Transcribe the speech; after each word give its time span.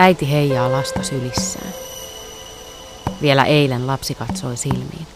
Äiti 0.00 0.30
heijaa 0.30 0.72
lasta 0.72 1.02
sylissään. 1.02 1.72
Vielä 3.22 3.44
eilen 3.44 3.86
lapsi 3.86 4.14
katsoi 4.14 4.56
silmiin. 4.56 5.06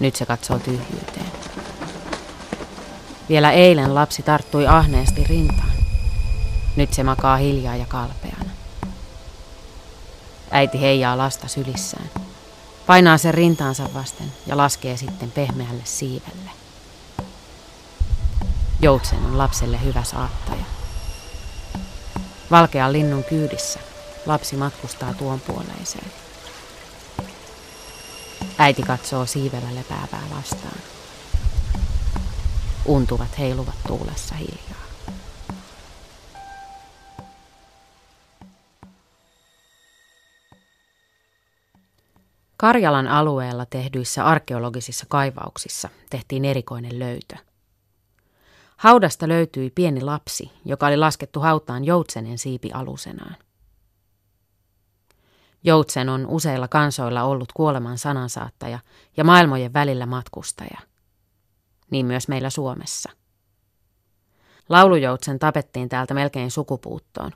Nyt 0.00 0.16
se 0.16 0.26
katsoo 0.26 0.58
tyhjyyteen. 0.58 1.32
Vielä 3.28 3.52
eilen 3.52 3.94
lapsi 3.94 4.22
tarttui 4.22 4.66
ahneesti 4.66 5.24
rintaan. 5.24 5.72
Nyt 6.76 6.92
se 6.92 7.02
makaa 7.02 7.36
hiljaa 7.36 7.76
ja 7.76 7.86
kalpeana. 7.86 8.50
Äiti 10.50 10.80
heijaa 10.80 11.18
lasta 11.18 11.48
sylissään. 11.48 12.10
Painaa 12.86 13.18
sen 13.18 13.34
rintaansa 13.34 13.88
vasten 13.94 14.32
ja 14.46 14.56
laskee 14.56 14.96
sitten 14.96 15.30
pehmeälle 15.30 15.82
siivelle. 15.84 16.50
Joutsen 18.80 19.18
on 19.18 19.38
lapselle 19.38 19.84
hyvä 19.84 20.02
saattaja. 20.04 20.64
Valkean 22.50 22.92
linnun 22.92 23.24
kyydissä 23.24 23.91
lapsi 24.26 24.56
matkustaa 24.56 25.14
tuon 25.14 25.40
puoleiseen. 25.40 26.12
Äiti 28.58 28.82
katsoo 28.82 29.26
siivellä 29.26 29.74
lepäävää 29.74 30.22
lastaan. 30.34 30.78
Untuvat 32.86 33.38
heiluvat 33.38 33.74
tuulessa 33.86 34.34
hiljaa. 34.34 34.82
Karjalan 42.56 43.08
alueella 43.08 43.66
tehdyissä 43.66 44.24
arkeologisissa 44.24 45.06
kaivauksissa 45.08 45.88
tehtiin 46.10 46.44
erikoinen 46.44 46.98
löytö. 46.98 47.36
Haudasta 48.76 49.28
löytyi 49.28 49.70
pieni 49.70 50.00
lapsi, 50.00 50.50
joka 50.64 50.86
oli 50.86 50.96
laskettu 50.96 51.40
hautaan 51.40 51.84
joutsenen 51.84 52.38
siipi 52.38 52.70
alusenaan. 52.72 53.36
Joutsen 55.64 56.08
on 56.08 56.26
useilla 56.26 56.68
kansoilla 56.68 57.22
ollut 57.22 57.52
kuoleman 57.52 57.98
sanansaattaja 57.98 58.78
ja 59.16 59.24
maailmojen 59.24 59.72
välillä 59.72 60.06
matkustaja. 60.06 60.78
Niin 61.90 62.06
myös 62.06 62.28
meillä 62.28 62.50
Suomessa. 62.50 63.10
Laulujoutsen 64.68 65.38
tapettiin 65.38 65.88
täältä 65.88 66.14
melkein 66.14 66.50
sukupuuttoon. 66.50 67.32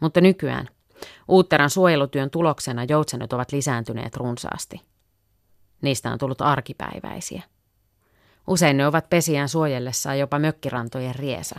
Mutta 0.00 0.20
nykyään 0.20 0.68
uutteran 1.28 1.70
suojelutyön 1.70 2.30
tuloksena 2.30 2.84
joutsenet 2.84 3.32
ovat 3.32 3.52
lisääntyneet 3.52 4.16
runsaasti. 4.16 4.80
Niistä 5.82 6.10
on 6.10 6.18
tullut 6.18 6.40
arkipäiväisiä. 6.40 7.42
Usein 8.46 8.76
ne 8.76 8.86
ovat 8.86 9.10
pesiään 9.10 9.48
suojellessaan 9.48 10.18
jopa 10.18 10.38
mökkirantojen 10.38 11.14
riesa. 11.14 11.56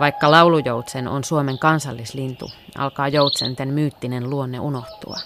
Vaikka 0.00 0.30
laulujoutsen 0.30 1.08
on 1.08 1.24
Suomen 1.24 1.58
kansallislintu, 1.58 2.50
alkaa 2.78 3.08
joutsenten 3.08 3.68
myyttinen 3.68 4.30
luonne 4.30 4.60
unohtua. 4.60 5.16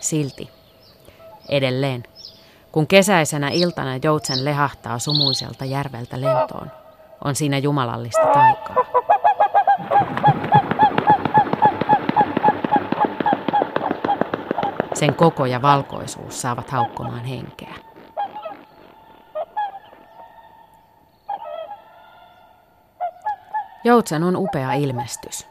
Silti, 0.00 0.50
edelleen, 1.48 2.02
kun 2.72 2.86
kesäisenä 2.86 3.48
iltana 3.48 3.96
joutsen 4.02 4.44
lehahtaa 4.44 4.98
sumuiselta 4.98 5.64
järveltä 5.64 6.20
lentoon, 6.20 6.70
on 7.24 7.34
siinä 7.34 7.58
jumalallista 7.58 8.26
taikaa. 8.32 8.76
Sen 14.94 15.14
koko 15.14 15.46
ja 15.46 15.62
valkoisuus 15.62 16.42
saavat 16.42 16.70
haukkomaan 16.70 17.24
henkeä. 17.24 17.83
Joutsen 23.84 24.22
on 24.22 24.36
upea 24.36 24.72
ilmestys. 24.72 25.46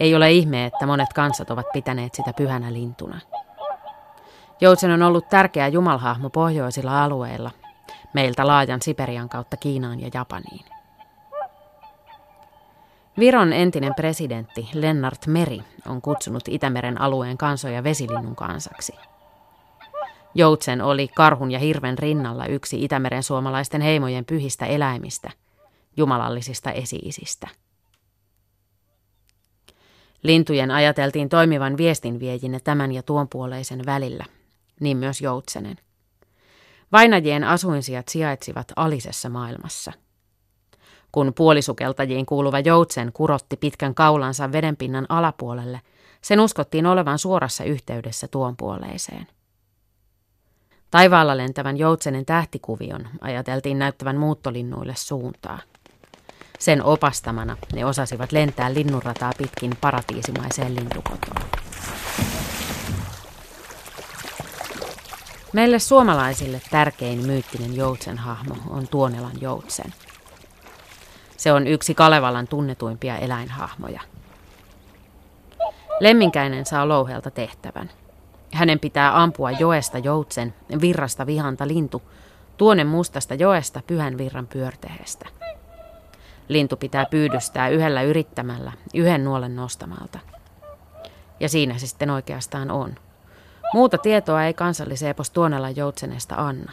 Ei 0.00 0.14
ole 0.14 0.32
ihme, 0.32 0.64
että 0.64 0.86
monet 0.86 1.12
kansat 1.12 1.50
ovat 1.50 1.66
pitäneet 1.72 2.14
sitä 2.14 2.32
pyhänä 2.32 2.72
lintuna. 2.72 3.20
Joutsen 4.60 4.90
on 4.90 5.02
ollut 5.02 5.28
tärkeä 5.28 5.68
jumalhahmo 5.68 6.30
pohjoisilla 6.30 7.04
alueilla, 7.04 7.50
meiltä 8.14 8.46
laajan 8.46 8.82
Siperian 8.82 9.28
kautta 9.28 9.56
Kiinaan 9.56 10.00
ja 10.00 10.10
Japaniin. 10.14 10.64
Viron 13.18 13.52
entinen 13.52 13.94
presidentti 13.94 14.68
Lennart 14.74 15.26
Meri 15.26 15.60
on 15.88 16.02
kutsunut 16.02 16.48
Itämeren 16.48 17.00
alueen 17.00 17.38
kansoja 17.38 17.84
vesilinnun 17.84 18.36
kansaksi. 18.36 18.92
Joutsen 20.34 20.82
oli 20.82 21.08
karhun 21.08 21.50
ja 21.50 21.58
hirven 21.58 21.98
rinnalla 21.98 22.46
yksi 22.46 22.84
Itämeren 22.84 23.22
suomalaisten 23.22 23.80
heimojen 23.80 24.24
pyhistä 24.24 24.66
eläimistä– 24.66 25.30
jumalallisista 25.98 26.72
esiisistä. 26.72 27.48
Lintujen 30.22 30.70
ajateltiin 30.70 31.28
toimivan 31.28 31.76
viestinviejinä 31.76 32.60
tämän 32.60 32.92
ja 32.92 33.02
tuon 33.02 33.28
puoleisen 33.28 33.86
välillä, 33.86 34.24
niin 34.80 34.96
myös 34.96 35.20
joutsenen. 35.20 35.76
Vainajien 36.92 37.44
asuinsijat 37.44 38.08
sijaitsivat 38.08 38.72
alisessa 38.76 39.28
maailmassa. 39.28 39.92
Kun 41.12 41.32
puolisukeltajiin 41.34 42.26
kuuluva 42.26 42.60
joutsen 42.60 43.12
kurotti 43.12 43.56
pitkän 43.56 43.94
kaulansa 43.94 44.52
vedenpinnan 44.52 45.06
alapuolelle, 45.08 45.80
sen 46.22 46.40
uskottiin 46.40 46.86
olevan 46.86 47.18
suorassa 47.18 47.64
yhteydessä 47.64 48.28
tuon 48.28 48.56
puoleiseen. 48.56 49.26
Taivaalla 50.90 51.36
lentävän 51.36 51.76
joutsenen 51.76 52.26
tähtikuvion 52.26 53.08
ajateltiin 53.20 53.78
näyttävän 53.78 54.16
muuttolinnuille 54.16 54.94
suuntaa. 54.96 55.58
Sen 56.58 56.82
opastamana 56.82 57.56
ne 57.72 57.84
osasivat 57.84 58.32
lentää 58.32 58.74
linnunrataa 58.74 59.32
pitkin 59.38 59.76
paratiisimaiseen 59.80 60.74
lintukotoon. 60.74 61.42
Meille 65.52 65.78
suomalaisille 65.78 66.60
tärkein 66.70 67.26
myyttinen 67.26 67.76
joutsenhahmo 67.76 68.54
on 68.70 68.88
Tuonelan 68.88 69.40
joutsen. 69.40 69.94
Se 71.36 71.52
on 71.52 71.66
yksi 71.66 71.94
Kalevalan 71.94 72.48
tunnetuimpia 72.48 73.16
eläinhahmoja. 73.16 74.00
Lemminkäinen 76.00 76.66
saa 76.66 76.88
louhelta 76.88 77.30
tehtävän. 77.30 77.90
Hänen 78.52 78.78
pitää 78.78 79.22
ampua 79.22 79.50
joesta 79.50 79.98
joutsen, 79.98 80.54
virrasta 80.80 81.26
vihanta 81.26 81.68
lintu, 81.68 82.02
tuonen 82.56 82.86
mustasta 82.86 83.34
joesta 83.34 83.80
pyhän 83.86 84.18
virran 84.18 84.46
pyörtehestä. 84.46 85.26
Lintu 86.48 86.76
pitää 86.76 87.06
pyydystää 87.06 87.68
yhdellä 87.68 88.02
yrittämällä, 88.02 88.72
yhden 88.94 89.24
nuolen 89.24 89.56
nostamalta. 89.56 90.18
Ja 91.40 91.48
siinä 91.48 91.78
se 91.78 91.86
sitten 91.86 92.10
oikeastaan 92.10 92.70
on. 92.70 92.94
Muuta 93.74 93.98
tietoa 93.98 94.44
ei 94.44 94.54
kansalliseepos 94.54 95.30
Tuonella 95.30 95.70
joutsenesta 95.70 96.34
anna. 96.38 96.72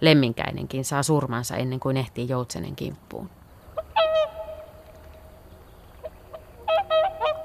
Lemminkäinenkin 0.00 0.84
saa 0.84 1.02
surmansa 1.02 1.56
ennen 1.56 1.80
kuin 1.80 1.96
ehtii 1.96 2.28
joutsenen 2.28 2.76
kimppuun. 2.76 3.30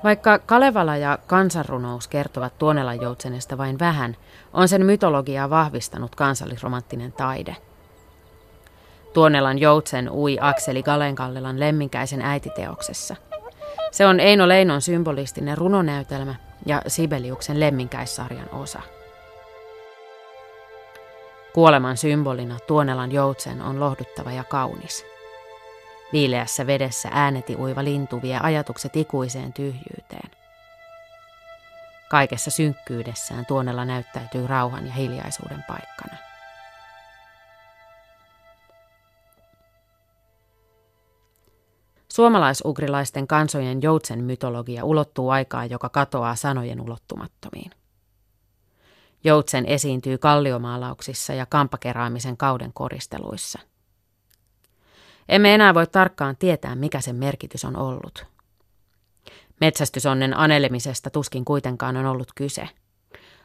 Vaikka 0.03 0.39
Kalevala 0.39 0.97
ja 0.97 1.17
kansanrunous 1.27 2.07
kertovat 2.07 2.57
Tuonelan 2.57 3.01
joutsenesta 3.01 3.57
vain 3.57 3.79
vähän, 3.79 4.17
on 4.53 4.67
sen 4.67 4.85
mytologiaa 4.85 5.49
vahvistanut 5.49 6.15
kansallisromanttinen 6.15 7.11
taide– 7.11 7.55
Tuonelan 9.13 9.59
joutsen 9.59 10.09
ui 10.11 10.37
Akseli 10.41 10.83
Galenkallelan 10.83 11.59
lemminkäisen 11.59 12.21
äititeoksessa. 12.21 13.15
Se 13.91 14.05
on 14.05 14.19
Eino 14.19 14.47
Leinon 14.47 14.81
symbolistinen 14.81 15.57
runonäytelmä 15.57 16.35
ja 16.65 16.81
Sibeliuksen 16.87 17.59
lemminkäissarjan 17.59 18.49
osa. 18.51 18.81
Kuoleman 21.53 21.97
symbolina 21.97 22.59
Tuonelan 22.67 23.11
joutsen 23.11 23.61
on 23.61 23.79
lohduttava 23.79 24.31
ja 24.31 24.43
kaunis. 24.43 25.05
Viileässä 26.13 26.67
vedessä 26.67 27.09
ääneti 27.11 27.55
uiva 27.55 27.83
lintu 27.83 28.21
vie 28.21 28.39
ajatukset 28.43 28.95
ikuiseen 28.95 29.53
tyhjyyteen. 29.53 30.31
Kaikessa 32.09 32.51
synkkyydessään 32.51 33.45
Tuonella 33.45 33.85
näyttäytyy 33.85 34.47
rauhan 34.47 34.85
ja 34.85 34.93
hiljaisuuden 34.93 35.63
paikkana. 35.67 36.32
Suomalaisugrilaisten 42.13 43.27
kansojen 43.27 43.81
joutsen 43.81 44.23
mytologia 44.23 44.85
ulottuu 44.85 45.29
aikaan, 45.29 45.69
joka 45.69 45.89
katoaa 45.89 46.35
sanojen 46.35 46.81
ulottumattomiin. 46.81 47.71
Joutsen 49.23 49.65
esiintyy 49.65 50.17
kalliomaalauksissa 50.17 51.33
ja 51.33 51.45
kampakeraamisen 51.45 52.37
kauden 52.37 52.73
koristeluissa. 52.73 53.59
Emme 55.29 55.55
enää 55.55 55.73
voi 55.73 55.87
tarkkaan 55.87 56.37
tietää, 56.37 56.75
mikä 56.75 57.01
sen 57.01 57.15
merkitys 57.15 57.65
on 57.65 57.75
ollut. 57.75 58.25
Metsästysonnen 59.61 60.37
anelemisesta 60.37 61.09
tuskin 61.09 61.45
kuitenkaan 61.45 61.97
on 61.97 62.05
ollut 62.05 62.31
kyse. 62.35 62.69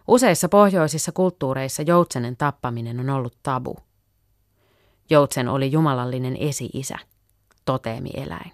Useissa 0.09 0.49
pohjoisissa 0.49 1.13
kulttuureissa 1.13 1.83
joutsenen 1.83 2.37
tappaminen 2.37 3.01
on 3.01 3.11
ollut 3.11 3.37
tabu. 3.43 3.77
Joutsen 5.11 5.49
oli 5.49 5.73
jumalallinen 5.73 6.37
esi-isä 6.41 6.99
toteemieläin. 7.69 8.53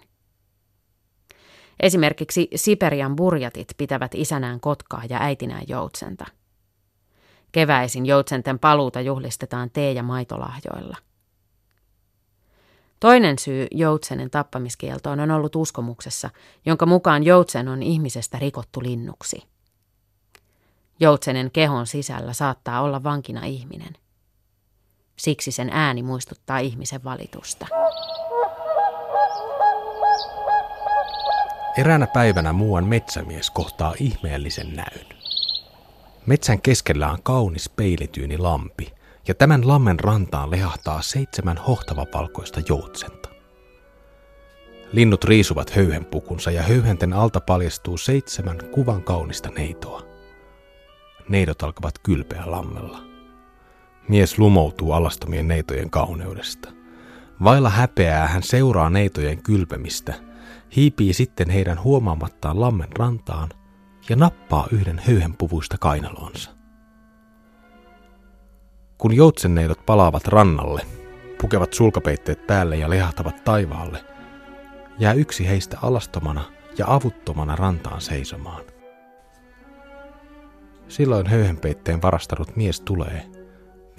Esimerkiksi 1.79 2.47
Siperian 2.55 3.15
burjatit 3.15 3.67
pitävät 3.77 4.11
isänään 4.15 4.59
kotkaa 4.59 5.01
ja 5.09 5.17
äitinään 5.21 5.63
joutsenta. 5.67 6.25
Keväisin 7.51 8.05
joutsenten 8.05 8.59
paluuta 8.59 9.01
juhlistetaan 9.01 9.69
tee- 9.69 9.91
ja 9.91 10.03
maitolahjoilla. 10.03 10.97
Toinen 12.99 13.39
syy 13.39 13.67
joutsenen 13.71 14.29
tappamiskieltoon 14.29 15.19
on 15.19 15.31
ollut 15.31 15.55
uskomuksessa, 15.55 16.29
jonka 16.65 16.85
mukaan 16.85 17.23
joutsen 17.23 17.67
on 17.67 17.83
ihmisestä 17.83 18.39
rikottu 18.39 18.83
linnuksi. 18.83 19.43
Joutsenen 20.99 21.51
kehon 21.51 21.87
sisällä 21.87 22.33
saattaa 22.33 22.81
olla 22.81 23.03
vankina 23.03 23.45
ihminen. 23.45 23.93
Siksi 25.15 25.51
sen 25.51 25.69
ääni 25.69 26.03
muistuttaa 26.03 26.59
ihmisen 26.59 27.03
valitusta. 27.03 27.67
Eräänä 31.77 32.07
päivänä 32.07 32.53
muuan 32.53 32.85
metsämies 32.85 33.49
kohtaa 33.49 33.93
ihmeellisen 33.99 34.73
näyn. 34.73 35.05
Metsän 36.25 36.61
keskellä 36.61 37.11
on 37.11 37.23
kaunis 37.23 37.69
peilityyni 37.69 38.37
lampi, 38.37 38.93
ja 39.27 39.35
tämän 39.35 39.67
lammen 39.67 39.99
rantaan 39.99 40.51
lehahtaa 40.51 41.01
seitsemän 41.01 41.57
hohtavapalkoista 41.57 42.61
joutsenta. 42.69 43.29
Linnut 44.91 45.23
riisuvat 45.23 45.75
höyhenpukunsa 45.75 46.51
ja 46.51 46.63
höyhenten 46.63 47.13
alta 47.13 47.39
paljastuu 47.39 47.97
seitsemän 47.97 48.57
kuvan 48.71 49.03
kaunista 49.03 49.49
neitoa. 49.49 50.01
Neidot 51.29 51.63
alkavat 51.63 51.99
kylpeä 51.99 52.43
lammella. 52.45 52.99
Mies 54.09 54.39
lumoutuu 54.39 54.91
alastomien 54.91 55.47
neitojen 55.47 55.89
kauneudesta. 55.89 56.69
Vailla 57.43 57.69
häpeää 57.69 58.27
hän 58.27 58.43
seuraa 58.43 58.89
neitojen 58.89 59.43
kylpemistä, 59.43 60.13
hiipii 60.75 61.13
sitten 61.13 61.49
heidän 61.49 61.83
huomaamattaan 61.83 62.61
lammen 62.61 62.97
rantaan 62.99 63.49
ja 64.09 64.15
nappaa 64.15 64.67
yhden 64.71 65.01
höyhenpuvuista 65.07 65.77
kainalonsa. 65.77 66.51
Kun 68.97 69.13
joutsenneidot 69.13 69.85
palaavat 69.85 70.27
rannalle, 70.27 70.81
pukevat 71.41 71.73
sulkapeitteet 71.73 72.47
päälle 72.47 72.77
ja 72.77 72.89
lehahtavat 72.89 73.43
taivaalle, 73.43 74.05
jää 74.99 75.13
yksi 75.13 75.47
heistä 75.47 75.77
alastomana 75.81 76.43
ja 76.77 76.85
avuttomana 76.87 77.55
rantaan 77.55 78.01
seisomaan. 78.01 78.63
Silloin 80.87 81.27
höyhenpeitteen 81.27 82.01
varastanut 82.01 82.55
mies 82.55 82.81
tulee, 82.81 83.25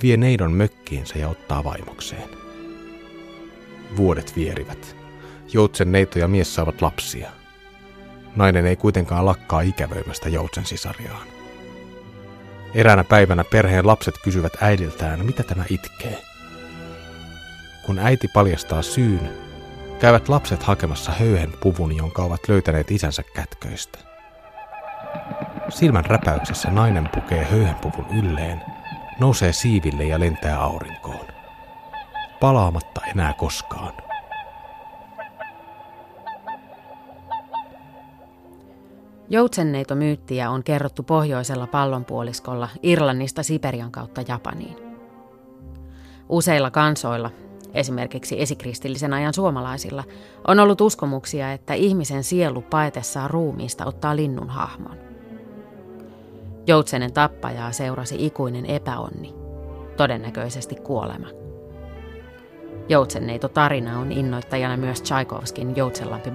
vie 0.02 0.16
neidon 0.16 0.52
mökkiinsä 0.52 1.18
ja 1.18 1.28
ottaa 1.28 1.64
vaimokseen. 1.64 2.28
Vuodet 3.96 4.36
vierivät. 4.36 5.05
Joutsen 5.52 5.92
neito 5.92 6.18
ja 6.18 6.28
mies 6.28 6.54
saavat 6.54 6.82
lapsia. 6.82 7.30
Nainen 8.36 8.66
ei 8.66 8.76
kuitenkaan 8.76 9.26
lakkaa 9.26 9.60
ikävöimästä 9.60 10.28
joutsen 10.28 10.66
sisariaan. 10.66 11.26
Eräänä 12.74 13.04
päivänä 13.04 13.44
perheen 13.44 13.86
lapset 13.86 14.14
kysyvät 14.24 14.52
äidiltään, 14.60 15.26
mitä 15.26 15.42
tämä 15.42 15.64
itkee. 15.70 16.22
Kun 17.86 17.98
äiti 17.98 18.28
paljastaa 18.28 18.82
syyn, 18.82 19.30
käyvät 20.00 20.28
lapset 20.28 20.62
hakemassa 20.62 21.12
höyhen 21.12 21.52
puvun, 21.60 21.96
jonka 21.96 22.22
ovat 22.22 22.48
löytäneet 22.48 22.90
isänsä 22.90 23.22
kätköistä. 23.34 23.98
Silmän 25.68 26.04
räpäyksessä 26.04 26.70
nainen 26.70 27.08
pukee 27.14 27.44
höyhenpuvun 27.44 28.06
ylleen, 28.18 28.62
nousee 29.20 29.52
siiville 29.52 30.04
ja 30.04 30.20
lentää 30.20 30.60
aurinkoon. 30.60 31.26
Palaamatta 32.40 33.00
enää 33.06 33.32
koskaan. 33.32 34.05
Joutsenneito-myyttiä 39.28 40.50
on 40.50 40.64
kerrottu 40.64 41.02
pohjoisella 41.02 41.66
pallonpuoliskolla 41.66 42.68
Irlannista 42.82 43.42
Siperian 43.42 43.92
kautta 43.92 44.22
Japaniin. 44.28 44.76
Useilla 46.28 46.70
kansoilla, 46.70 47.30
esimerkiksi 47.74 48.40
esikristillisen 48.40 49.12
ajan 49.12 49.34
suomalaisilla, 49.34 50.04
on 50.48 50.60
ollut 50.60 50.80
uskomuksia, 50.80 51.52
että 51.52 51.74
ihmisen 51.74 52.24
sielu 52.24 52.62
paetessaan 52.62 53.30
ruumiista 53.30 53.86
ottaa 53.86 54.16
linnun 54.16 54.48
hahmon. 54.48 54.96
Joutsenen 56.66 57.12
tappajaa 57.12 57.72
seurasi 57.72 58.26
ikuinen 58.26 58.66
epäonni, 58.66 59.34
todennäköisesti 59.96 60.74
kuolema. 60.74 61.26
Joutsenneito 62.88 63.48
tarina 63.48 63.98
on 63.98 64.12
innoittajana 64.12 64.76
myös 64.76 65.02
Tchaikovskin 65.02 65.76
Joutsenlampi 65.76 66.34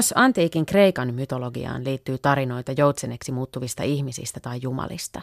Myös 0.00 0.14
antiikin 0.16 0.66
Kreikan 0.66 1.14
mytologiaan 1.14 1.84
liittyy 1.84 2.18
tarinoita 2.18 2.72
joutseneksi 2.72 3.32
muuttuvista 3.32 3.82
ihmisistä 3.82 4.40
tai 4.40 4.58
jumalista. 4.62 5.20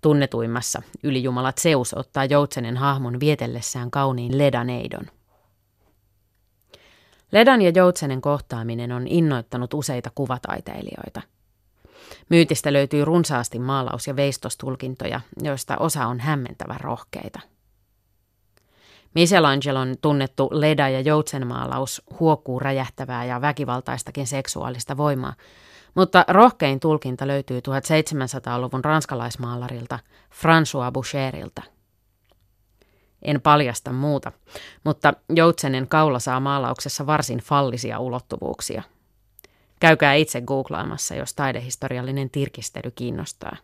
Tunnetuimmassa 0.00 0.82
ylijumala 1.02 1.52
Zeus 1.60 1.94
ottaa 1.94 2.24
joutsenen 2.24 2.76
hahmon 2.76 3.20
vietellessään 3.20 3.90
kauniin 3.90 4.38
Ledaneidon. 4.38 5.06
Ledan 7.32 7.62
ja 7.62 7.72
joutsenen 7.74 8.20
kohtaaminen 8.20 8.92
on 8.92 9.06
innoittanut 9.06 9.74
useita 9.74 10.10
kuvataiteilijoita. 10.14 11.22
Myytistä 12.28 12.72
löytyy 12.72 13.04
runsaasti 13.04 13.58
maalaus- 13.58 14.06
ja 14.06 14.16
veistostulkintoja, 14.16 15.20
joista 15.42 15.76
osa 15.76 16.06
on 16.06 16.20
hämmentävän 16.20 16.80
rohkeita– 16.80 17.40
Michelangelon 19.14 19.94
tunnettu 20.02 20.48
leda- 20.52 20.88
ja 20.88 21.00
joutsenmaalaus 21.00 22.02
huokuu 22.20 22.60
räjähtävää 22.60 23.24
ja 23.24 23.40
väkivaltaistakin 23.40 24.26
seksuaalista 24.26 24.96
voimaa, 24.96 25.34
mutta 25.94 26.24
rohkein 26.28 26.80
tulkinta 26.80 27.26
löytyy 27.26 27.58
1700-luvun 27.58 28.84
ranskalaismaalarilta 28.84 29.98
François 30.32 30.92
Boucherilta. 30.92 31.62
En 33.22 33.40
paljasta 33.40 33.92
muuta, 33.92 34.32
mutta 34.84 35.14
joutsenen 35.28 35.88
kaula 35.88 36.18
saa 36.18 36.40
maalauksessa 36.40 37.06
varsin 37.06 37.38
fallisia 37.38 37.98
ulottuvuuksia. 37.98 38.82
Käykää 39.80 40.14
itse 40.14 40.40
googlaamassa, 40.40 41.14
jos 41.14 41.34
taidehistoriallinen 41.34 42.30
tirkistely 42.30 42.90
kiinnostaa. 42.90 43.56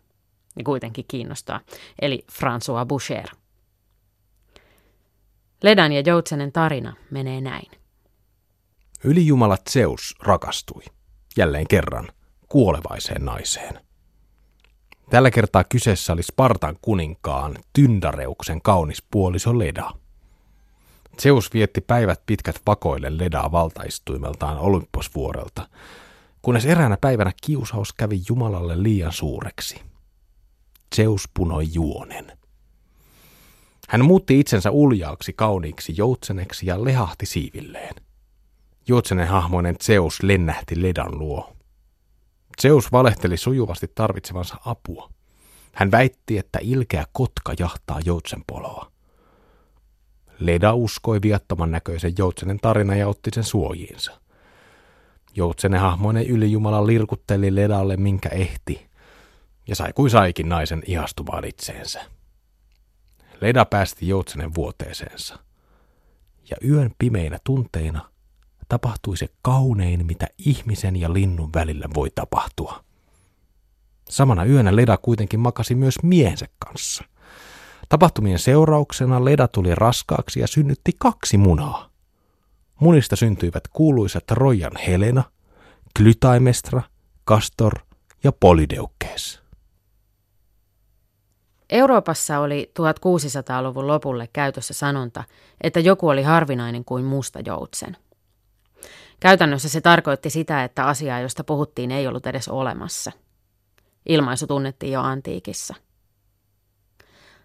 Ja 0.56 0.64
kuitenkin 0.64 1.04
kiinnostaa, 1.08 1.60
eli 2.02 2.24
François 2.32 2.86
Boucher. 2.86 3.28
Ledan 5.62 5.92
ja 5.92 6.00
Joutsenen 6.06 6.52
tarina 6.52 6.96
menee 7.10 7.40
näin. 7.40 7.70
Ylijumala 9.04 9.56
Zeus 9.70 10.14
rakastui, 10.22 10.82
jälleen 11.36 11.68
kerran, 11.68 12.08
kuolevaiseen 12.48 13.24
naiseen. 13.24 13.80
Tällä 15.10 15.30
kertaa 15.30 15.64
kyseessä 15.64 16.12
oli 16.12 16.22
Spartan 16.22 16.76
kuninkaan 16.82 17.56
Tyndareuksen 17.72 18.62
kaunis 18.62 19.02
puoliso 19.10 19.58
Leda. 19.58 19.90
Zeus 21.22 21.52
vietti 21.52 21.80
päivät 21.80 22.22
pitkät 22.26 22.62
vakoille 22.66 23.18
Ledaa 23.18 23.52
valtaistuimeltaan 23.52 24.58
Olymposvuorelta, 24.58 25.68
kunnes 26.42 26.66
eräänä 26.66 26.96
päivänä 27.00 27.32
kiusaus 27.42 27.92
kävi 27.92 28.20
Jumalalle 28.28 28.82
liian 28.82 29.12
suureksi. 29.12 29.80
Zeus 30.96 31.28
punoi 31.34 31.64
juonen– 31.72 32.32
hän 33.90 34.04
muutti 34.04 34.40
itsensä 34.40 34.70
uljaaksi 34.70 35.32
kauniiksi 35.32 35.94
joutseneksi 35.96 36.66
ja 36.66 36.84
lehahti 36.84 37.26
siivilleen. 37.26 37.94
Joutsenen 38.88 39.28
hahmoinen 39.28 39.76
Zeus 39.82 40.22
lennähti 40.22 40.82
Ledan 40.82 41.18
luo. 41.18 41.52
Zeus 42.62 42.92
valehteli 42.92 43.36
sujuvasti 43.36 43.92
tarvitsevansa 43.94 44.56
apua. 44.64 45.10
Hän 45.72 45.90
väitti, 45.90 46.38
että 46.38 46.58
ilkeä 46.62 47.04
kotka 47.12 47.54
jahtaa 47.58 48.00
joutsen 48.04 48.42
poloa. 48.46 48.90
Leda 50.38 50.74
uskoi 50.74 51.22
viattoman 51.22 51.70
näköisen 51.70 52.12
joutsenen 52.18 52.58
tarina 52.62 52.96
ja 52.96 53.08
otti 53.08 53.30
sen 53.34 53.44
suojiinsa. 53.44 54.20
Joutsenen 55.34 55.80
hahmoinen 55.80 56.26
ylijumala 56.26 56.86
lirkutteli 56.86 57.54
Ledalle 57.54 57.96
minkä 57.96 58.28
ehti, 58.28 58.86
ja 59.66 59.76
sai 59.76 59.92
kuin 59.92 60.10
saikin 60.10 60.48
naisen 60.48 60.82
ihastumaan 60.86 61.44
itseensä. 61.44 62.19
Leda 63.40 63.64
päästi 63.64 64.08
joutsenen 64.08 64.54
vuoteeseensa. 64.54 65.38
Ja 66.50 66.56
yön 66.68 66.90
pimeinä 66.98 67.38
tunteina 67.44 68.10
tapahtui 68.68 69.16
se 69.16 69.28
kaunein, 69.42 70.06
mitä 70.06 70.26
ihmisen 70.38 70.96
ja 70.96 71.12
linnun 71.12 71.50
välillä 71.54 71.86
voi 71.94 72.10
tapahtua. 72.14 72.84
Samana 74.08 74.44
yönä 74.44 74.76
Leda 74.76 74.96
kuitenkin 74.96 75.40
makasi 75.40 75.74
myös 75.74 75.94
miehensä 76.02 76.46
kanssa. 76.58 77.04
Tapahtumien 77.88 78.38
seurauksena 78.38 79.24
Leda 79.24 79.48
tuli 79.48 79.74
raskaaksi 79.74 80.40
ja 80.40 80.46
synnytti 80.46 80.92
kaksi 80.98 81.36
munaa. 81.36 81.90
Munista 82.80 83.16
syntyivät 83.16 83.68
kuuluisat 83.68 84.30
Rojan 84.30 84.76
Helena, 84.86 85.24
Klytaimestra, 85.96 86.82
Castor 87.28 87.78
ja 88.24 88.32
Polydeukkees. 88.32 89.39
Euroopassa 91.70 92.38
oli 92.38 92.72
1600-luvun 92.80 93.86
lopulle 93.86 94.28
käytössä 94.32 94.74
sanonta, 94.74 95.24
että 95.60 95.80
joku 95.80 96.08
oli 96.08 96.22
harvinainen 96.22 96.84
kuin 96.84 97.04
musta 97.04 97.40
joutsen. 97.46 97.96
Käytännössä 99.20 99.68
se 99.68 99.80
tarkoitti 99.80 100.30
sitä, 100.30 100.64
että 100.64 100.86
asiaa, 100.86 101.20
josta 101.20 101.44
puhuttiin, 101.44 101.90
ei 101.90 102.06
ollut 102.06 102.26
edes 102.26 102.48
olemassa. 102.48 103.12
Ilmaisu 104.08 104.46
tunnettiin 104.46 104.92
jo 104.92 105.00
antiikissa. 105.00 105.74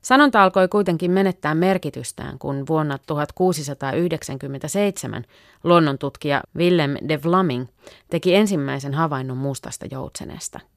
Sanonta 0.01 0.43
alkoi 0.43 0.67
kuitenkin 0.67 1.11
menettää 1.11 1.55
merkitystään, 1.55 2.39
kun 2.39 2.63
vuonna 2.69 2.97
1697 2.97 5.25
luonnontutkija 5.63 6.41
Willem 6.57 6.95
de 7.07 7.19
Vlaming 7.23 7.65
teki 8.09 8.35
ensimmäisen 8.35 8.93
havainnon 8.93 9.37
mustasta 9.37 9.85
joutsenesta– 9.91 10.59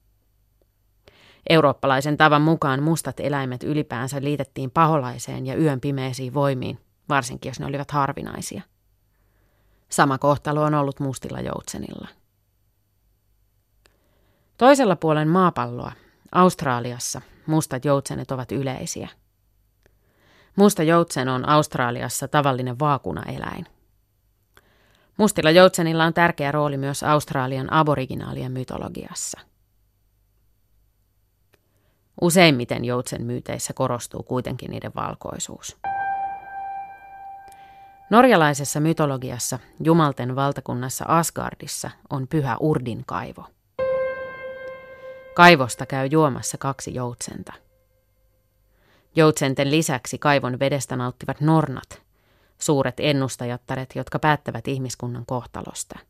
Eurooppalaisen 1.49 2.17
tavan 2.17 2.41
mukaan 2.41 2.83
mustat 2.83 3.19
eläimet 3.19 3.63
ylipäänsä 3.63 4.21
liitettiin 4.21 4.71
paholaiseen 4.71 5.45
ja 5.45 5.57
yön 5.57 5.81
pimeisiin 5.81 6.33
voimiin, 6.33 6.79
varsinkin 7.09 7.49
jos 7.49 7.59
ne 7.59 7.65
olivat 7.65 7.91
harvinaisia. 7.91 8.61
Sama 9.89 10.17
kohtalo 10.17 10.63
on 10.63 10.73
ollut 10.73 10.99
mustilla 10.99 11.39
joutsenilla. 11.39 12.07
Toisella 14.57 14.95
puolen 14.95 15.27
maapalloa, 15.27 15.91
Australiassa, 16.31 17.21
mustat 17.45 17.85
joutsenet 17.85 18.31
ovat 18.31 18.51
yleisiä. 18.51 19.09
Musta 20.55 20.83
joutsen 20.83 21.29
on 21.29 21.49
Australiassa 21.49 22.27
tavallinen 22.27 22.79
vaakunaeläin. 22.79 23.65
Mustilla 25.17 25.51
joutsenilla 25.51 26.05
on 26.05 26.13
tärkeä 26.13 26.51
rooli 26.51 26.77
myös 26.77 27.03
Australian 27.03 27.73
aboriginaalien 27.73 28.51
mytologiassa. 28.51 29.48
Useimmiten 32.21 32.85
joutsen 32.85 33.23
myyteissä 33.23 33.73
korostuu 33.73 34.23
kuitenkin 34.23 34.71
niiden 34.71 34.91
valkoisuus. 34.95 35.77
Norjalaisessa 38.09 38.79
mytologiassa 38.79 39.59
Jumalten 39.83 40.35
valtakunnassa 40.35 41.05
Asgardissa 41.07 41.91
on 42.09 42.27
pyhä 42.27 42.57
Urdin 42.59 43.03
kaivo. 43.05 43.45
Kaivosta 45.33 45.85
käy 45.85 46.07
juomassa 46.11 46.57
kaksi 46.57 46.93
joutsenta. 46.93 47.53
Joutsenten 49.15 49.71
lisäksi 49.71 50.17
kaivon 50.17 50.59
vedestä 50.59 50.95
nauttivat 50.95 51.41
nornat, 51.41 52.01
suuret 52.57 52.95
ennustajattaret, 52.97 53.95
jotka 53.95 54.19
päättävät 54.19 54.67
ihmiskunnan 54.67 55.25
kohtalosta– 55.25 55.99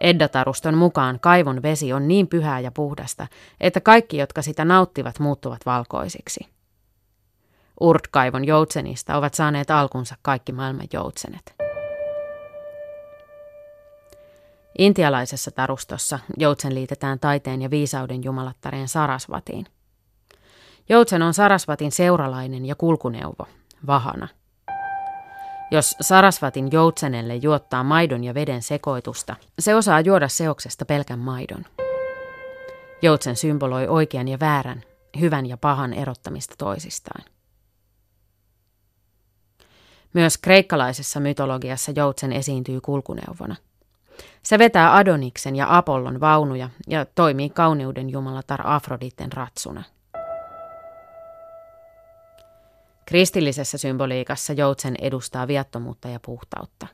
Eddataruston 0.00 0.74
mukaan 0.74 1.20
kaivon 1.20 1.62
vesi 1.62 1.92
on 1.92 2.08
niin 2.08 2.28
pyhää 2.28 2.60
ja 2.60 2.70
puhdasta, 2.70 3.26
että 3.60 3.80
kaikki, 3.80 4.16
jotka 4.16 4.42
sitä 4.42 4.64
nauttivat, 4.64 5.18
muuttuvat 5.18 5.66
valkoisiksi. 5.66 6.46
Urt-kaivon 7.80 8.44
joutsenista 8.44 9.16
ovat 9.16 9.34
saaneet 9.34 9.70
alkunsa 9.70 10.14
kaikki 10.22 10.52
maailman 10.52 10.86
joutsenet. 10.92 11.54
Intialaisessa 14.78 15.50
tarustossa 15.50 16.18
joutsen 16.38 16.74
liitetään 16.74 17.18
taiteen 17.18 17.62
ja 17.62 17.70
viisauden 17.70 18.24
jumalattareen 18.24 18.88
Sarasvatiin. 18.88 19.66
Joutsen 20.88 21.22
on 21.22 21.34
Sarasvatin 21.34 21.92
seuralainen 21.92 22.66
ja 22.66 22.74
kulkuneuvo, 22.74 23.46
vahana– 23.86 24.28
jos 25.74 25.96
Sarasvatin 26.00 26.72
joutsenelle 26.72 27.36
juottaa 27.36 27.84
maidon 27.84 28.24
ja 28.24 28.34
veden 28.34 28.62
sekoitusta, 28.62 29.36
se 29.58 29.74
osaa 29.74 30.00
juoda 30.00 30.28
seoksesta 30.28 30.84
pelkän 30.84 31.18
maidon. 31.18 31.64
Joutsen 33.02 33.36
symboloi 33.36 33.86
oikean 33.88 34.28
ja 34.28 34.40
väärän, 34.40 34.82
hyvän 35.20 35.46
ja 35.46 35.56
pahan 35.56 35.92
erottamista 35.92 36.54
toisistaan. 36.58 37.24
Myös 40.12 40.38
kreikkalaisessa 40.38 41.20
mytologiassa 41.20 41.92
joutsen 41.96 42.32
esiintyy 42.32 42.80
kulkuneuvona. 42.80 43.56
Se 44.42 44.58
vetää 44.58 44.96
Adoniksen 44.96 45.56
ja 45.56 45.76
Apollon 45.76 46.20
vaunuja 46.20 46.70
ja 46.88 47.04
toimii 47.04 47.50
kauneuden 47.50 48.10
jumalatar 48.10 48.60
Afroditten 48.64 49.32
ratsuna. 49.32 49.82
Kristillisessä 53.06 53.78
symboliikassa 53.78 54.52
joutsen 54.52 54.94
edustaa 55.00 55.48
viattomuutta 55.48 56.08
ja 56.08 56.20
puhtautta. 56.20 56.86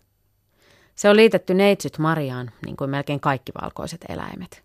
Se 0.94 1.10
on 1.10 1.16
liitetty 1.16 1.54
neitsyt 1.54 1.98
Mariaan, 1.98 2.50
niin 2.66 2.76
kuin 2.76 2.90
melkein 2.90 3.20
kaikki 3.20 3.52
valkoiset 3.62 4.04
eläimet. 4.08 4.64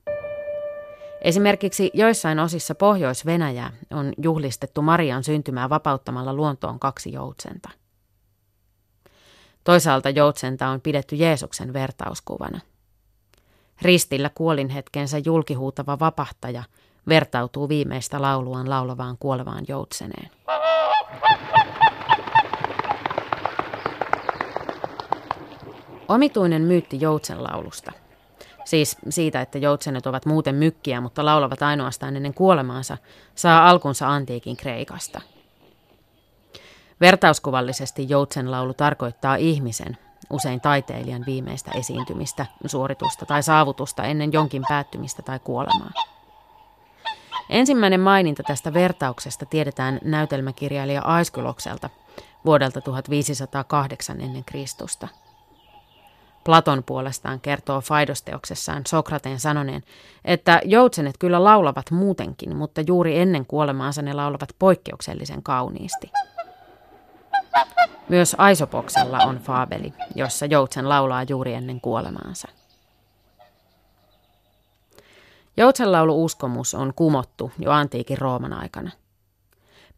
Esimerkiksi 1.21 1.91
joissain 1.93 2.39
osissa 2.39 2.75
Pohjois-Venäjää 2.75 3.71
on 3.91 4.13
juhlistettu 4.21 4.81
Marian 4.81 5.23
syntymää 5.23 5.69
vapauttamalla 5.69 6.33
luontoon 6.33 6.79
kaksi 6.79 7.11
joutsenta. 7.11 7.69
Toisaalta 9.63 10.09
joutsenta 10.09 10.67
on 10.67 10.81
pidetty 10.81 11.15
Jeesuksen 11.15 11.73
vertauskuvana. 11.73 12.59
Ristillä 13.81 14.29
kuolinhetkensä 14.35 15.17
julkihuutava 15.25 15.99
vapahtaja 15.99 16.63
vertautuu 17.07 17.69
viimeistä 17.69 18.21
lauluaan 18.21 18.69
laulavaan 18.69 19.17
kuolevaan 19.19 19.65
joutseneen. 19.67 20.29
Omituinen 26.07 26.61
myytti 26.61 27.01
joutsenlaulusta. 27.01 27.91
Siis 28.65 28.97
siitä, 29.09 29.41
että 29.41 29.57
joutsenet 29.57 30.07
ovat 30.07 30.25
muuten 30.25 30.55
mykkiä, 30.55 31.01
mutta 31.01 31.25
laulavat 31.25 31.61
ainoastaan 31.61 32.15
ennen 32.15 32.33
kuolemaansa, 32.33 32.97
saa 33.35 33.69
alkunsa 33.69 34.09
antiikin 34.09 34.57
Kreikasta. 34.57 35.21
Vertauskuvallisesti 37.01 38.09
joutsenlaulu 38.09 38.73
tarkoittaa 38.73 39.35
ihmisen, 39.35 39.97
usein 40.29 40.61
taiteilijan 40.61 41.23
viimeistä 41.25 41.71
esiintymistä, 41.71 42.45
suoritusta 42.65 43.25
tai 43.25 43.43
saavutusta 43.43 44.03
ennen 44.03 44.33
jonkin 44.33 44.63
päättymistä 44.67 45.21
tai 45.21 45.39
kuolemaa. 45.39 46.14
Ensimmäinen 47.49 47.99
maininta 47.99 48.43
tästä 48.43 48.73
vertauksesta 48.73 49.45
tiedetään 49.45 49.99
näytelmäkirjailija 50.03 51.01
Aiskylokselta 51.01 51.89
vuodelta 52.45 52.81
1508 52.81 54.21
ennen 54.21 54.45
Kristusta. 54.45 55.07
Platon 56.43 56.83
puolestaan 56.83 57.39
kertoo 57.41 57.81
Faidosteoksessaan 57.81 58.81
Sokrateen 58.87 59.39
sanoneen, 59.39 59.83
että 60.25 60.61
joutsenet 60.63 61.17
kyllä 61.17 61.43
laulavat 61.43 61.91
muutenkin, 61.91 62.55
mutta 62.55 62.81
juuri 62.87 63.19
ennen 63.19 63.45
kuolemaansa 63.45 64.01
ne 64.01 64.13
laulavat 64.13 64.49
poikkeuksellisen 64.59 65.43
kauniisti. 65.43 66.11
Myös 68.09 68.35
Aisopoksella 68.37 69.17
on 69.17 69.37
faabeli, 69.37 69.93
jossa 70.15 70.45
joutsen 70.45 70.89
laulaa 70.89 71.23
juuri 71.23 71.53
ennen 71.53 71.81
kuolemaansa. 71.81 72.47
Joutsenlaulu-uskomus 75.57 76.73
on 76.73 76.93
kumottu 76.95 77.51
jo 77.59 77.71
antiikin 77.71 78.17
Rooman 78.17 78.53
aikana. 78.53 78.91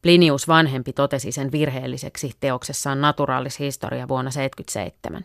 Plinius 0.02 0.48
vanhempi 0.48 0.94
totesi 0.94 1.32
sen 1.32 1.52
virheelliseksi 1.52 2.32
teoksessaan 2.40 3.02
Naturalis 3.02 3.60
Historia 3.60 4.08
vuonna 4.08 4.32
1977. 4.32 5.24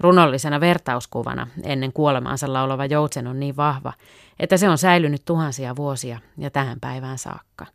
Runollisena 0.00 0.60
vertauskuvana 0.60 1.46
ennen 1.62 1.92
kuolemaansa 1.92 2.52
laulava 2.52 2.86
joutsen 2.86 3.26
on 3.26 3.40
niin 3.40 3.56
vahva, 3.56 3.92
että 4.38 4.56
se 4.56 4.68
on 4.68 4.78
säilynyt 4.78 5.24
tuhansia 5.24 5.76
vuosia 5.76 6.18
ja 6.38 6.50
tähän 6.50 6.80
päivään 6.80 7.18
saakka. 7.18 7.66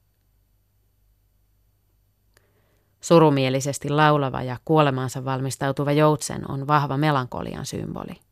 Surumielisesti 3.01 3.89
laulava 3.89 4.41
ja 4.41 4.57
kuolemaansa 4.65 5.25
valmistautuva 5.25 5.91
joutsen 5.91 6.51
on 6.51 6.67
vahva 6.67 6.97
melankolian 6.97 7.65
symboli. 7.65 8.26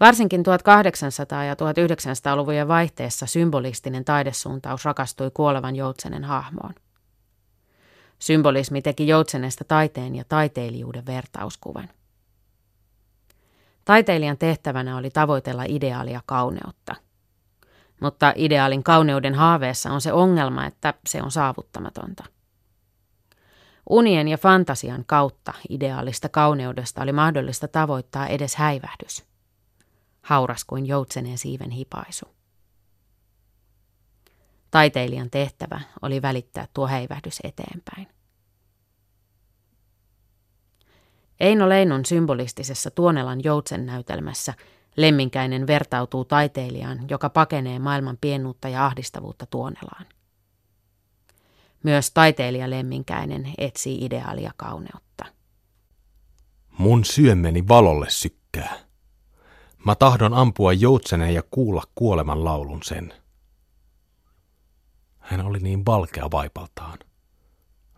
Varsinkin 0.00 0.40
1800- 0.40 1.44
ja 1.44 1.54
1900-luvujen 1.54 2.68
vaihteessa 2.68 3.26
symbolistinen 3.26 4.04
taidesuuntaus 4.04 4.84
rakastui 4.84 5.30
kuolevan 5.34 5.76
joutsenen 5.76 6.24
hahmoon. 6.24 6.74
Symbolismi 8.18 8.82
teki 8.82 9.08
joutsenesta 9.08 9.64
taiteen 9.64 10.14
ja 10.14 10.24
taiteilijuuden 10.28 11.06
vertauskuvan. 11.06 11.88
Taiteilijan 13.84 14.38
tehtävänä 14.38 14.96
oli 14.96 15.10
tavoitella 15.10 15.64
ideaalia 15.68 16.20
kauneutta. 16.26 16.94
Mutta 18.00 18.32
ideaalin 18.36 18.82
kauneuden 18.82 19.34
haaveessa 19.34 19.92
on 19.92 20.00
se 20.00 20.12
ongelma, 20.12 20.66
että 20.66 20.94
se 21.08 21.22
on 21.22 21.30
saavuttamatonta. 21.30 22.24
Unien 23.90 24.28
ja 24.28 24.38
fantasian 24.38 25.04
kautta 25.06 25.54
ideaalista 25.68 26.28
kauneudesta 26.28 27.02
oli 27.02 27.12
mahdollista 27.12 27.68
tavoittaa 27.68 28.26
edes 28.26 28.56
häivähdys. 28.56 29.33
Hauras 30.24 30.64
kuin 30.64 30.86
joutseneen 30.86 31.38
siiven 31.38 31.70
hipaisu. 31.70 32.24
Taiteilijan 34.70 35.30
tehtävä 35.30 35.80
oli 36.02 36.22
välittää 36.22 36.68
tuo 36.74 36.86
häivähdys 36.86 37.38
eteenpäin. 37.44 38.08
Eino 41.40 41.68
Leinon 41.68 42.04
symbolistisessa 42.04 42.90
Tuonelan 42.90 43.44
joutsen 43.44 43.86
näytelmässä 43.86 44.54
Lemminkäinen 44.96 45.66
vertautuu 45.66 46.24
taiteilijaan, 46.24 47.00
joka 47.10 47.30
pakenee 47.30 47.78
maailman 47.78 48.18
pienuutta 48.20 48.68
ja 48.68 48.86
ahdistavuutta 48.86 49.46
Tuonelaan. 49.46 50.06
Myös 51.82 52.10
taiteilija 52.10 52.70
Lemminkäinen 52.70 53.52
etsii 53.58 54.04
ideaalia 54.04 54.52
kauneutta. 54.56 55.24
Mun 56.78 57.04
syömeni 57.04 57.68
valolle 57.68 58.06
sykkää. 58.10 58.93
Mä 59.84 59.94
tahdon 59.94 60.34
ampua 60.34 60.72
joutsenen 60.72 61.34
ja 61.34 61.42
kuulla 61.50 61.82
kuoleman 61.94 62.44
laulun 62.44 62.82
sen. 62.82 63.14
Hän 65.18 65.46
oli 65.46 65.58
niin 65.58 65.86
valkea 65.86 66.30
vaipaltaan. 66.30 66.98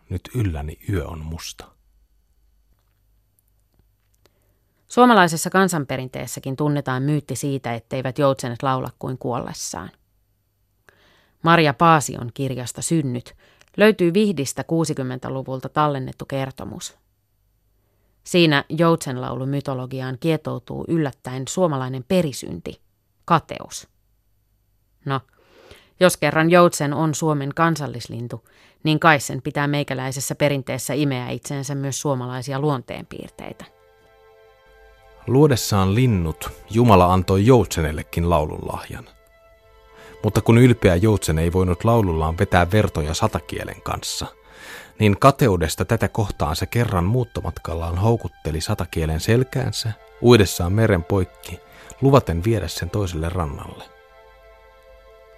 Nyt 0.09 0.21
ylläni 0.35 0.77
yö 0.89 1.07
on 1.07 1.19
musta. 1.19 1.65
Suomalaisessa 4.87 5.49
kansanperinteessäkin 5.49 6.55
tunnetaan 6.55 7.03
myytti 7.03 7.35
siitä, 7.35 7.73
etteivät 7.73 8.19
joutsenet 8.19 8.63
laula 8.63 8.89
kuin 8.99 9.17
kuollessaan. 9.17 9.89
Maria 11.43 11.73
Paasion 11.73 12.31
kirjasta 12.33 12.81
Synnyt 12.81 13.35
löytyy 13.77 14.13
Vihdistä 14.13 14.61
60-luvulta 14.61 15.69
tallennettu 15.69 16.25
kertomus. 16.25 16.97
Siinä 18.27 18.63
joutsenlaulu 18.69 19.45
mytologiaan 19.45 20.17
kietoutuu 20.19 20.85
yllättäen 20.87 21.43
suomalainen 21.49 22.05
perisynti, 22.07 22.81
kateus. 23.25 23.87
No, 25.05 25.21
jos 25.99 26.17
kerran 26.17 26.51
joutsen 26.51 26.93
on 26.93 27.15
Suomen 27.15 27.51
kansallislintu, 27.55 28.47
niin 28.83 28.99
kai 28.99 29.19
sen 29.19 29.41
pitää 29.41 29.67
meikäläisessä 29.67 30.35
perinteessä 30.35 30.93
imeä 30.93 31.29
itseensä 31.29 31.75
myös 31.75 32.01
suomalaisia 32.01 32.59
luonteenpiirteitä. 32.59 33.65
Luodessaan 35.27 35.95
linnut, 35.95 36.49
Jumala 36.69 37.13
antoi 37.13 37.45
joutsenellekin 37.45 38.29
laulunlahjan. 38.29 39.09
Mutta 40.23 40.41
kun 40.41 40.57
ylpeä 40.57 40.95
joutsen 40.95 41.39
ei 41.39 41.53
voinut 41.53 41.83
laulullaan 41.83 42.37
vetää 42.37 42.71
vertoja 42.71 43.13
satakielen 43.13 43.81
kanssa, 43.81 44.25
niin 44.99 45.19
kateudesta 45.19 45.85
tätä 45.85 46.07
kohtaan 46.07 46.55
se 46.55 46.65
kerran 46.65 47.03
muuttomatkallaan 47.03 47.97
houkutteli 47.97 48.61
satakielen 48.61 49.19
selkäänsä, 49.19 49.91
uidessaan 50.21 50.73
meren 50.73 51.03
poikki, 51.03 51.59
luvaten 52.01 52.43
viedä 52.43 52.67
sen 52.67 52.89
toiselle 52.89 53.29
rannalle. 53.29 53.83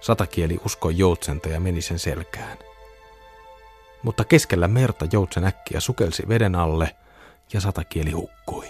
Satakieli 0.00 0.60
uskoi 0.64 0.98
joutsenta 0.98 1.48
ja 1.48 1.60
meni 1.60 1.80
sen 1.80 1.98
selkään. 1.98 2.58
Mutta 4.02 4.24
keskellä 4.24 4.68
merta 4.68 5.06
joutsen 5.12 5.44
äkkiä 5.44 5.80
sukelsi 5.80 6.28
veden 6.28 6.54
alle 6.54 6.96
ja 7.52 7.60
satakieli 7.60 8.10
hukkui. 8.10 8.66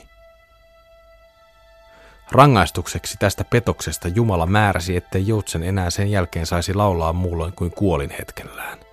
Rangaistukseksi 2.32 3.16
tästä 3.18 3.44
petoksesta 3.44 4.08
Jumala 4.08 4.46
määräsi, 4.46 4.96
ettei 4.96 5.26
joutsen 5.26 5.62
enää 5.62 5.90
sen 5.90 6.10
jälkeen 6.10 6.46
saisi 6.46 6.74
laulaa 6.74 7.12
muulloin 7.12 7.52
kuin 7.52 7.70
kuolin 7.70 8.10
hetkellään. 8.10 8.89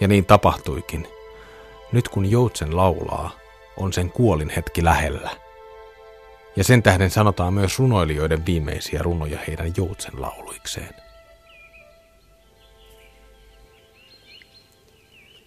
Ja 0.00 0.08
niin 0.08 0.26
tapahtuikin. 0.26 1.08
Nyt 1.92 2.08
kun 2.08 2.30
joutsen 2.30 2.76
laulaa, 2.76 3.30
on 3.76 3.92
sen 3.92 4.10
kuolin 4.10 4.50
hetki 4.50 4.84
lähellä. 4.84 5.30
Ja 6.56 6.64
sen 6.64 6.82
tähden 6.82 7.10
sanotaan 7.10 7.54
myös 7.54 7.78
runoilijoiden 7.78 8.46
viimeisiä 8.46 9.02
runoja 9.02 9.38
heidän 9.46 9.72
joutsen 9.76 10.20
lauluikseen. 10.20 10.94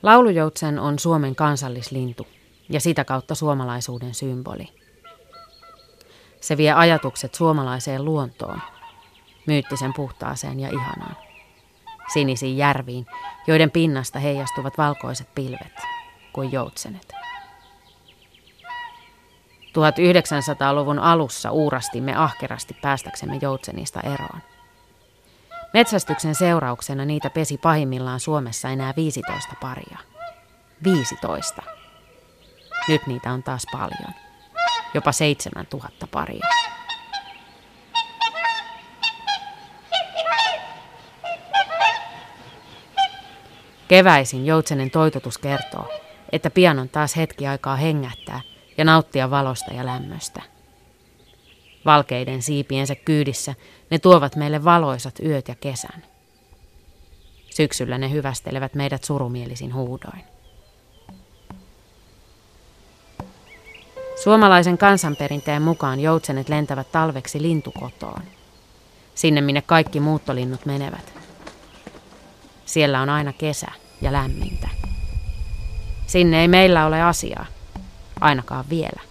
Laulujoutsen 0.04 0.80
on 0.80 1.00
Suomen 1.00 1.36
kansallislintu 1.36 2.28
ja 2.70 2.80
sitä 2.80 3.06
kautta 3.06 3.36
suomalaisuuden 3.36 4.14
symboli. 4.14 4.68
Se 6.42 6.58
vie 6.58 6.72
ajatukset 6.72 7.34
suomalaiseen 7.34 8.06
luontoon, 8.06 8.62
myyttisen 9.48 9.94
puhtaaseen 9.94 10.60
ja 10.60 10.70
ihanaan. 10.70 11.31
Sinisiin 12.14 12.58
järviin, 12.58 13.06
joiden 13.48 13.72
pinnasta 13.72 14.20
heijastuvat 14.20 14.78
valkoiset 14.78 15.36
pilvet 15.36 15.74
kuin 16.34 16.52
joutsenet. 16.52 17.14
1900-luvun 19.72 21.00
alussa 21.00 21.52
uurastimme 21.52 22.16
ahkerasti 22.16 22.74
päästäksemme 22.82 23.40
joutsenista 23.42 24.00
eroon. 24.00 24.42
Metsästyksen 25.74 26.36
seurauksena 26.36 27.06
niitä 27.06 27.30
pesi 27.30 27.58
pahimmillaan 27.58 28.20
Suomessa 28.20 28.70
enää 28.70 28.94
15 28.96 29.56
paria. 29.62 29.98
15. 30.84 31.62
Nyt 32.88 33.08
niitä 33.08 33.32
on 33.32 33.44
taas 33.44 33.64
paljon 33.72 34.14
jopa 34.94 35.12
7000 35.12 36.08
paria. 36.08 36.48
Keväisin 43.92 44.46
joutsenen 44.46 44.92
toitotus 44.92 45.38
kertoo, 45.38 45.94
että 46.32 46.50
pian 46.50 46.80
on 46.80 46.90
taas 46.90 47.16
hetki 47.16 47.48
aikaa 47.48 47.76
hengähtää 47.76 48.42
ja 48.78 48.86
nauttia 48.86 49.30
valosta 49.30 49.74
ja 49.74 49.86
lämmöstä. 49.86 50.42
Valkeiden 51.86 52.42
siipiensä 52.42 52.96
kyydissä 52.96 53.56
ne 53.90 54.00
tuovat 54.00 54.36
meille 54.36 54.64
valoisat 54.64 55.20
yöt 55.20 55.48
ja 55.48 55.56
kesän. 55.56 56.04
Syksyllä 57.50 57.98
ne 57.98 58.12
hyvästelevät 58.12 58.74
meidät 58.74 59.04
surumielisin 59.04 59.74
huudoin. 59.74 60.24
Suomalaisen 64.24 64.78
kansanperinteen 64.78 65.62
mukaan 65.62 66.00
joutsenet 66.00 66.50
lentävät 66.50 66.92
talveksi 66.92 67.42
lintukotoon. 67.42 68.22
Sinne, 69.16 69.42
minne 69.42 69.62
kaikki 69.62 70.00
muuttolinnut 70.00 70.66
menevät. 70.66 71.21
Siellä 72.66 73.02
on 73.02 73.10
aina 73.10 73.34
kesä 73.34 73.68
ja 74.02 74.12
lämmintä. 74.12 74.68
Sinne 76.08 76.42
ei 76.42 76.48
meillä 76.48 76.86
ole 76.86 77.02
asiaa, 77.02 77.46
ainakaan 78.22 78.66
vielä. 78.70 79.02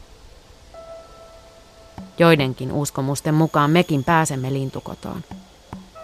Joidenkin 2.18 2.72
uskomusten 2.72 3.34
mukaan 3.34 3.70
mekin 3.70 4.04
pääsemme 4.04 4.52
lintukotoon. 4.52 5.24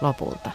Lopulta. 0.01 0.51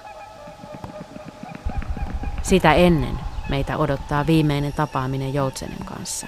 Sitä 2.43 2.75
ennen 2.75 3.19
meitä 3.49 3.77
odottaa 3.77 4.27
viimeinen 4.27 4.73
tapaaminen 4.73 5.35
Joutsenen 5.35 5.85
kanssa. 5.85 6.27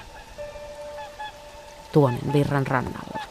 Tuonen 1.93 2.33
virran 2.33 2.67
rannalla. 2.67 3.24